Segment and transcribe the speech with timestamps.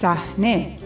[0.00, 0.76] صحنه.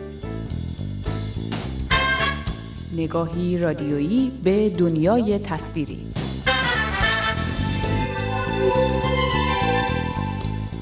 [2.97, 6.07] نگاهی رادیویی به دنیای تصویری.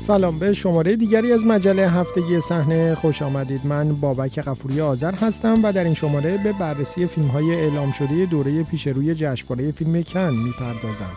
[0.00, 2.95] سلام به شماره دیگری از مجله هفتگی صحنه.
[2.95, 3.66] خوش آمدید.
[3.66, 8.27] من بابک قفوری آذر هستم و در این شماره به بررسی فیلم های اعلام شده
[8.27, 11.10] دوره پیش روی جشنواره فیلم کن می‌پردازم.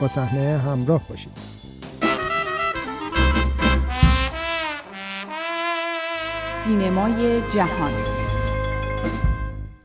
[0.00, 1.51] با صحنه همراه باشید.
[6.64, 7.92] سینمای جهان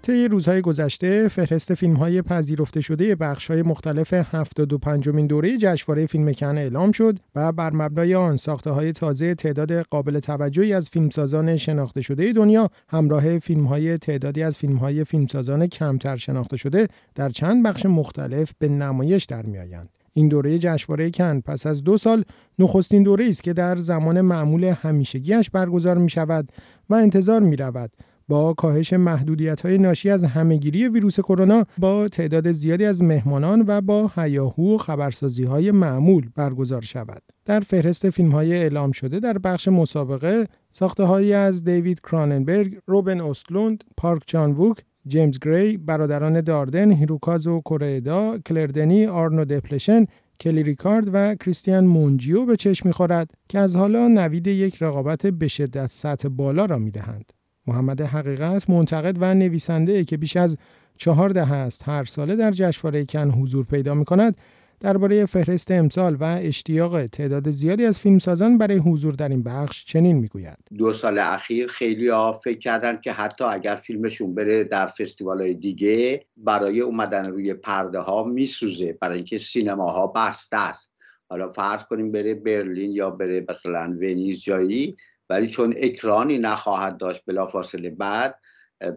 [0.02, 6.06] طی روزهای گذشته فهرست فیلم های پذیرفته شده بخش های مختلف 75 مین دوره جشنواره
[6.06, 10.90] فیلم کن اعلام شد و بر مبنای آن ساخته های تازه تعداد قابل توجهی از
[10.90, 16.88] فیلمسازان شناخته شده دنیا همراه فیلم های تعدادی از فیلم های فیلمسازان کمتر شناخته شده
[17.16, 19.97] در چند بخش مختلف به نمایش در میآیند.
[20.18, 22.24] این دوره جشنواره کن پس از دو سال
[22.60, 26.52] نخستین دوره است که در زمان معمول همیشگیش برگزار می شود
[26.90, 27.92] و انتظار می رود
[28.28, 33.82] با کاهش محدودیت های ناشی از همهگیری ویروس کرونا با تعداد زیادی از مهمانان و
[33.82, 37.22] با هیاهو و خبرسازی های معمول برگزار شود.
[37.46, 43.22] در فهرست فیلم های اعلام شده در بخش مسابقه ساخته هایی از دیوید کراننبرگ، روبن
[43.22, 44.78] اوستلوند، پارک جان ووک،
[45.08, 50.06] جیمز گری، برادران داردن، هیروکازو کورئدا، کلردنی، آرنو دپلشن،
[50.40, 55.48] کلی ریکارد و کریستیان مونجیو به چشم می‌خورد که از حالا نوید یک رقابت به
[55.48, 57.34] شدت سطح بالا را می‌دهند.
[57.68, 60.58] محمد حقیقت منتقد و نویسنده که بیش از
[60.98, 64.38] چهار دهه است هر ساله در جشنواره کن حضور پیدا می کند
[64.80, 70.18] درباره فهرست امسال و اشتیاق تعداد زیادی از فیلمسازان برای حضور در این بخش چنین
[70.18, 70.58] می‌گوید.
[70.78, 75.54] دو سال اخیر خیلی ها فکر کردن که حتی اگر فیلمشون بره در فستیوال های
[75.54, 80.90] دیگه برای اومدن روی پرده ها میسوزه برای اینکه سینماها بسته است.
[81.30, 84.96] حالا فرض کنیم بره برلین یا بره مثلا ونیز جایی
[85.30, 88.40] ولی چون اکرانی نخواهد داشت بلافاصله بعد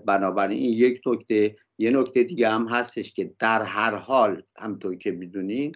[0.07, 5.11] بنابراین این یک نکته یه نکته دیگه هم هستش که در هر حال همطور که
[5.11, 5.73] می‌دونین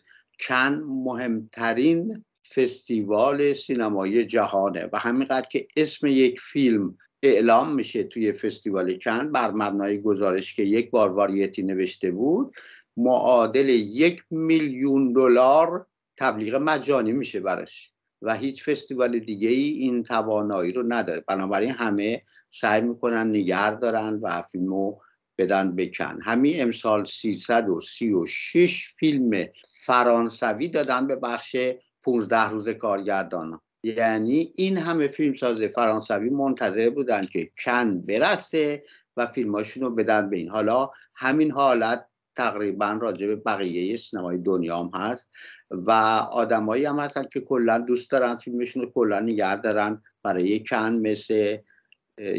[0.49, 8.99] کن مهمترین فستیوال سینمایی جهانه و همینقدر که اسم یک فیلم اعلام میشه توی فستیوال
[8.99, 12.55] کن بر مبنای گزارش که یک بار واریتی نوشته بود
[12.97, 15.87] معادل یک میلیون دلار
[16.17, 17.94] تبلیغ مجانی میشه براش.
[18.25, 21.21] و هیچ فستیوال دیگه ای این توانایی رو نداره.
[21.21, 24.99] بنابراین همه سعی می‌کنن نگر دارن و فیلمو
[25.39, 26.19] بدن بکن.
[26.23, 29.47] همین امسال 336 فیلم
[29.85, 31.57] فرانسوی دادن به بخش
[32.03, 33.61] 15 روز کارگردان.
[33.83, 38.85] یعنی این همه فیلم ساز فرانسوی منتظر بودن که کن برسه
[39.17, 40.49] و فیلماشون رو بدن به این.
[40.49, 42.07] حالا همین حالت
[42.37, 45.27] تقریبا راجع به بقیه سینمای دنیا هم هست
[45.71, 45.91] و
[46.31, 50.03] آدمایی هم هستن که کلا دوست دارن فیلمشون رو کلا نگه دارن.
[50.23, 51.57] برای کن مثل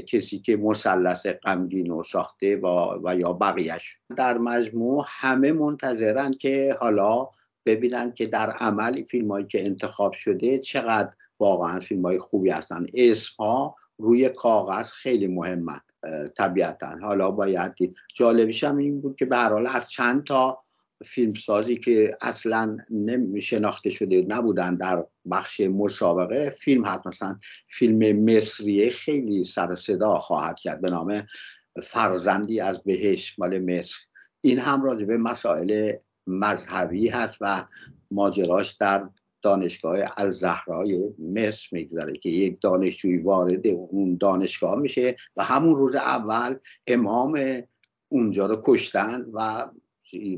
[0.08, 2.68] کسی که مثلث غمگین و ساخته و,
[3.04, 3.98] و یا بقیهش.
[4.18, 7.28] در مجموع همه منتظرن که حالا
[7.66, 12.86] ببینن که در عمل فیلم هایی که انتخاب شده چقدر واقعا فیلم های خوبی هستن.
[12.94, 15.80] اسم ها روی کاغذ خیلی مهمن
[16.38, 16.98] طبیعتا.
[17.02, 17.96] حالا باید دید.
[18.16, 20.60] جالبیش این بود که به حال از چند تا
[21.06, 22.78] فیلمسازی که اصلا
[23.42, 27.08] شناخته شده نبودن در بخش مسابقه فیلم هست.
[27.08, 27.38] مثلا
[27.70, 31.28] فیلم مصریه خیلی سر صدا خواهد کرد به نام
[31.84, 33.98] فرزندی از بهش مال مصر.
[34.42, 35.94] این هم راجع به مسائل
[36.28, 37.66] مذهبی هست و
[38.12, 39.10] ماجراش در
[39.46, 46.56] دانشگاه الزهرای مصر میگذره که یک دانشجوی وارد اون دانشگاه میشه و همون روز اول
[46.88, 47.40] امام
[48.10, 49.66] اونجا رو کشتن و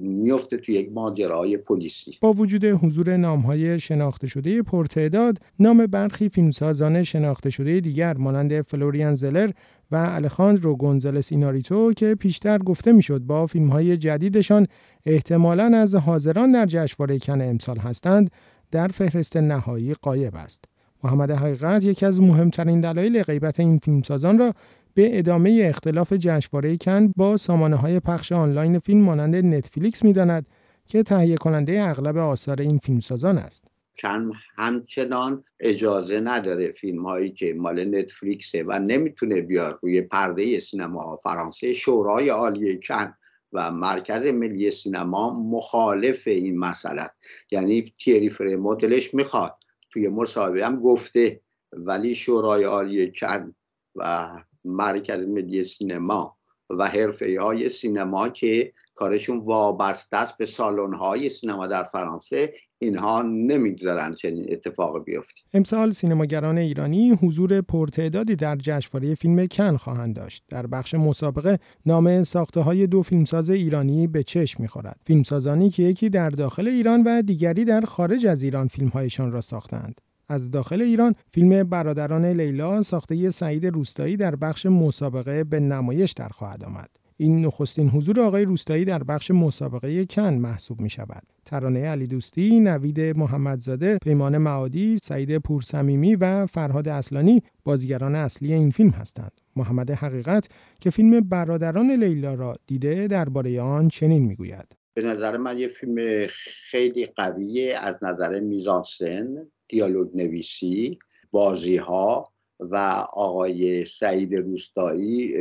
[0.01, 2.17] میفته توی یک ماجرای پلیسی.
[2.21, 9.15] با وجود حضور نامهای شناخته شده پرتعداد نام برخی فیلمسازان شناخته شده دیگر مانند فلوریان
[9.15, 9.49] زلر
[9.91, 14.67] و الخاندرو گونزالس ایناریتو که پیشتر گفته می‌شد با فیلمهای جدیدشان
[15.05, 18.31] احتمالا از حاضران در جشنواره کن امسال هستند.
[18.71, 20.65] در فهرست نهایی قایب است
[21.03, 24.53] محمد حقیقت یکی از مهمترین دلایل غیبت این فیلمسازان را
[24.93, 30.45] به ادامه اختلاف جشنواره کن با سامانه های پخش آنلاین فیلم مانند نتفلیکس می‌داند
[30.87, 33.67] که تهیه کننده اغلب آثار این فیلمسازان است.
[34.01, 41.15] کن همچنان اجازه نداره فیلم هایی که مال نتفلیکسه و نمی‌تونه بیار روی پرده سینما
[41.15, 43.13] فرانسه شورای عالی کن
[43.53, 47.09] و مرکز ملی سینما مخالف این مسئله
[47.51, 49.57] یعنی تیری فرمو دلش می‌خواد.
[49.91, 51.41] توی مصاحبه هم گفته
[51.73, 53.55] ولی شورای عالی کن
[53.95, 54.29] و
[54.65, 56.37] مرکز ملی سینما
[56.69, 62.53] و حرفه های سینما که کارشون وابسته است به سالن های سینما در فرانسه.
[62.79, 65.41] اینها نمی‌گذارن چنین اتفاق بیفته.
[65.53, 70.43] امسال سینماگران ایرانی حضور پرتعدادی در جشنواره فیلم کن خواهند داشت.
[70.49, 74.99] در بخش مسابقه نام ساخته های دو فیلمساز ایرانی به چشم می‌خورد.
[75.05, 80.01] فیلمسازانی که یکی در داخل ایران و دیگری در خارج از ایران فیلمهایشان را ساختند.
[80.29, 86.29] از داخل ایران فیلم برادران لیلا ساخته سعید روستایی در بخش مسابقه به نمایش در
[86.29, 86.89] خواهد آمد.
[87.19, 91.23] این نخستین حضور آقای روستایی در بخش مسابقه کن محسوب می شود.
[91.45, 98.71] ترانه علی دوستی، نوید محمدزاده، پیمان معادی، سعید پورسمیمی و فرهاد اصلانی بازیگران اصلی این
[98.71, 99.31] فیلم هستند.
[99.55, 100.49] محمد حقیقت
[100.81, 104.75] که فیلم برادران لیلا را دیده درباره آن چنین می‌گوید.
[104.93, 106.27] به نظر من یه فیلم
[106.71, 109.27] خیلی قویه از نظر میزانسن،
[109.69, 110.99] دیالوگ نویسی،
[111.31, 112.75] بازی ها و
[113.13, 115.35] آقای سعید روستایی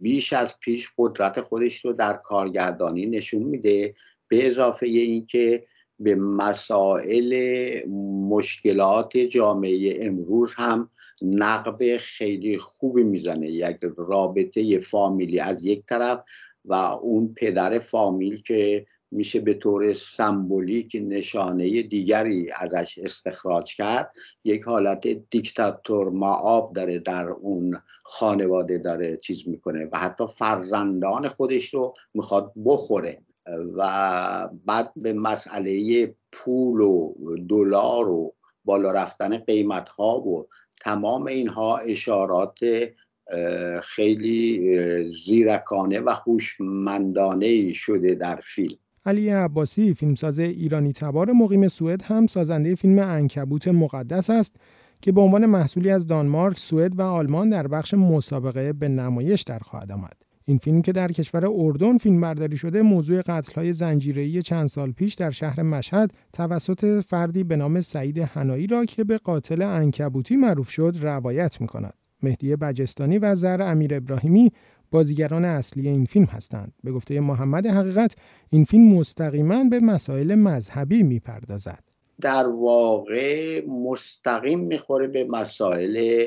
[0.00, 3.94] بیش از پیش قدرت خودش رو در کارگردانی نشون میده
[4.28, 5.64] به اضافه اینکه
[5.98, 7.34] به مسائل
[8.30, 10.90] مشکلات جامعه امروز هم
[11.22, 13.50] نقب خیلی خوبی می‌زنه.
[13.50, 16.24] یک رابطه فامیلی از یک طرف
[16.64, 24.12] و اون پدر فامیل که میشه به طور سمبولیک نشانه دیگری ازش استخراج کرد.
[24.44, 31.74] یک حالت دیکتاتور معاب داره در اون خانواده داره چیز می‌کنه و حتی فرزندان خودش
[31.74, 33.22] رو می‌خواد بخوره.
[33.76, 37.14] و بعد به مسئله پول و
[37.48, 38.34] دلار و
[38.64, 40.48] بالا رفتن قیمت ها و
[40.80, 42.58] تمام اینها اشارات
[43.82, 48.78] خیلی زیرکانه و هوشمندانه شده در فیلم.
[49.04, 54.56] علی عباسی فیلمساز ایرانی تبار مقیم سوئد هم سازنده فیلم انکبوت مقدس است
[55.02, 59.58] که به عنوان محصولی از دانمارک، سوئد و آلمان در بخش مسابقه به نمایش در
[59.58, 60.12] خواهد آمد.
[60.44, 65.14] این فیلم که در کشور اردن فیلم برداری شده موضوع قتل‌های زنجیره‌ای چند سال پیش
[65.14, 70.70] در شهر مشهد توسط فردی به نام سعید هنایی را که به قاتل انکبوتی معروف
[70.70, 71.94] شد روایت می‌کند.
[72.22, 74.52] مهدی بجستانی و زر امیر ابراهیمی
[74.90, 76.72] بازیگران اصلی این فیلم هستند.
[76.84, 78.14] به گفته محمد حقیقت
[78.50, 81.84] این فیلم مستقیما به مسائل مذهبی می‌پردازد.
[82.20, 86.24] در واقع مستقیم می‌خوره به مسائل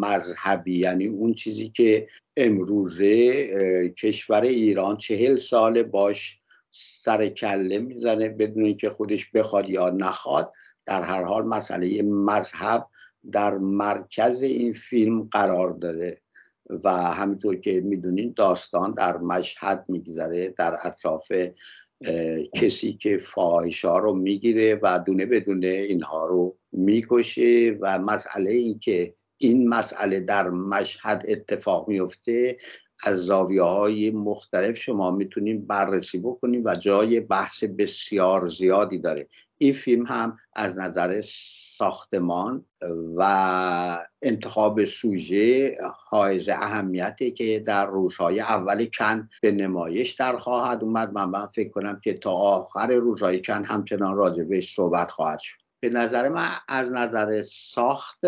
[0.00, 3.48] مذهبی یعنی اون چیزی که امروزه
[3.88, 6.40] کشور ایران چهل سال باش
[6.70, 10.52] سر کله می‌زنه بدون اینکه خودش بخواد یا نخواد
[10.86, 12.86] در هر حال مسئله مذهب
[13.32, 16.20] در مرکز این فیلم قرار داره
[16.84, 21.32] و همینطور که می‌دونین داستان در مشهد میگذره در اطراف
[22.54, 29.14] کسی که فاحشا رو می‌گیره و دونه بدونه اینها رو می‌کشه و مسئله این که
[29.38, 32.56] این مسئله در مشهد اتفاق میفته
[33.04, 39.26] از زاویه های مختلف شما می‌تونیم بررسی بکنیم و جای بحث بسیار زیادی داره.
[39.58, 41.20] این فیلم هم از نظر
[41.78, 42.64] ساختمان
[43.16, 45.74] و انتخاب سوژه
[46.08, 51.12] حائز اهمیتی که در روزهای اول کن به نمایش در خواهد اومد.
[51.12, 55.58] من, من فکر کنم که تا آخر روزهای کن همچنان راجبش صحبت خواهد شد.
[55.80, 58.20] به نظر من از نظر ساخت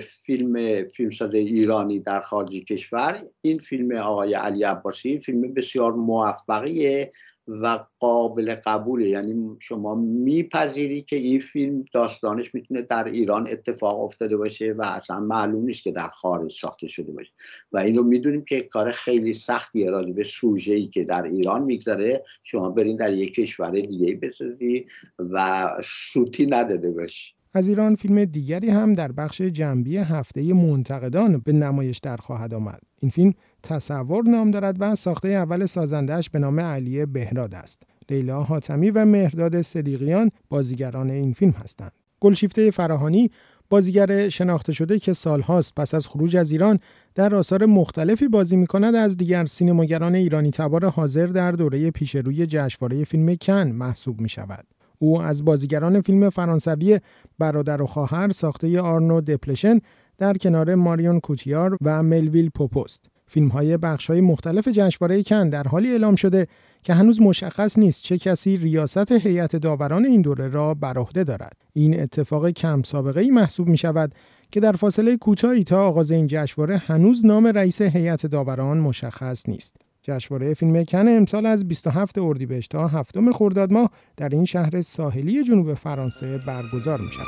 [0.00, 3.18] فیلم فیلمساز ایرانی در خارج کشور.
[3.40, 7.12] این فیلم آقای علی عباسی فیلم بسیار موفقیه
[7.48, 9.08] و قابل قبوله.
[9.08, 15.20] یعنی شما میپذیری که این فیلم داستانش می‌تونه در ایران اتفاق افتاده باشه و اصلا
[15.20, 17.32] معلوم نیست که در خارج ساخته شده باشه.
[17.72, 22.24] و اینو می‌دونیم که کار خیلی سختیه راجع به سوژه ای که در ایران می‌گذاره.
[22.44, 24.86] شما برین در یک کشور دیگه بسازی
[25.18, 27.34] و سوتی نداده باشی.
[27.54, 32.80] از ایران فیلم دیگری هم در بخش جنبی هفته منتقدان به نمایش در خواهد آمد.
[33.00, 37.82] این فیلم تصور نام دارد و ساخته اول سازندهش به نام علی بهراد است.
[38.10, 41.92] لیلا حاتمی و مهرداد صدیقیان بازیگران این فیلم هستند.
[42.20, 43.30] گلشیفته فراهانی
[43.70, 46.78] بازیگر شناخته شده که سالهاست پس از خروج از ایران
[47.14, 52.46] در آثار مختلفی بازی می کند از دیگر سینماگران ایرانی تبار حاضر در دوره پیشروی
[52.46, 54.64] جشنواره فیلم کن محسوب می شود.
[55.02, 57.00] او از بازیگران فیلم فرانسوی
[57.38, 59.78] برادر و خواهر ساخته آرنو دپلشن
[60.18, 63.04] در کنار ماریون کوتیار و ملویل پوپوست.
[63.26, 66.46] فیلم های بخش های مختلف جشنواره کن در حالی اعلام شده
[66.82, 71.56] که هنوز مشخص نیست چه کسی ریاست هیئت داوران این دوره را بر عهده دارد.
[71.72, 74.14] این اتفاق کم سابقه ای محسوب می شود
[74.50, 79.76] که در فاصله کوتاهی تا آغاز این جشنواره هنوز نام رئیس هیئت داوران مشخص نیست.
[80.02, 85.44] جشنواره فیلم کن امسال از 27 اردیبهشت تا 7 خرداد ماه در این شهر ساحلی
[85.44, 87.26] جنوب فرانسه برگزار می شود.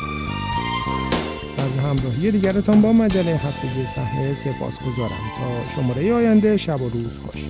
[1.59, 7.19] از همراهی دیگرتان با مجله هفتگی صحنه سپاس گذارم تا شماره آینده شب و روز
[7.19, 7.45] خوش